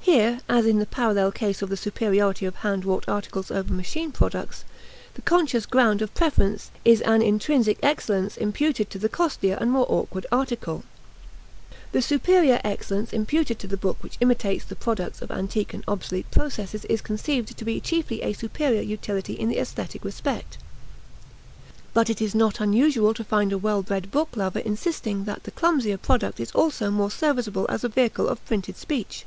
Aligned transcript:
Here, 0.00 0.40
as 0.48 0.64
in 0.64 0.78
the 0.78 0.86
parallel 0.86 1.30
case 1.32 1.60
of 1.60 1.68
the 1.68 1.76
superiority 1.76 2.46
of 2.46 2.54
hand 2.56 2.86
wrought 2.86 3.04
articles 3.06 3.50
over 3.50 3.70
machine 3.74 4.10
products, 4.10 4.64
the 5.12 5.20
conscious 5.20 5.66
ground 5.66 6.00
of 6.00 6.14
preference 6.14 6.70
is 6.82 7.02
an 7.02 7.20
intrinsic 7.20 7.78
excellence 7.82 8.38
imputed 8.38 8.88
to 8.88 8.98
the 8.98 9.10
costlier 9.10 9.58
and 9.60 9.70
more 9.70 9.84
awkward 9.90 10.24
article. 10.32 10.82
The 11.92 12.00
superior 12.00 12.58
excellence 12.64 13.12
imputed 13.12 13.58
to 13.58 13.66
the 13.66 13.76
book 13.76 13.98
which 14.02 14.16
imitates 14.22 14.64
the 14.64 14.76
products 14.76 15.20
of 15.20 15.30
antique 15.30 15.74
and 15.74 15.84
obsolete 15.86 16.30
processes 16.30 16.86
is 16.86 17.02
conceived 17.02 17.54
to 17.58 17.64
be 17.66 17.78
chiefly 17.78 18.22
a 18.22 18.32
superior 18.32 18.80
utility 18.80 19.34
in 19.34 19.50
the 19.50 19.58
aesthetic 19.58 20.06
respect; 20.06 20.56
but 21.92 22.08
it 22.08 22.22
is 22.22 22.34
not 22.34 22.60
unusual 22.60 23.12
to 23.12 23.22
find 23.24 23.52
a 23.52 23.58
well 23.58 23.82
bred 23.82 24.10
book 24.10 24.30
lover 24.38 24.60
insisting 24.60 25.24
that 25.26 25.42
the 25.42 25.50
clumsier 25.50 25.98
product 25.98 26.40
is 26.40 26.50
also 26.52 26.90
more 26.90 27.10
serviceable 27.10 27.66
as 27.68 27.84
a 27.84 27.90
vehicle 27.90 28.26
of 28.26 28.42
printed 28.46 28.78
speech. 28.78 29.26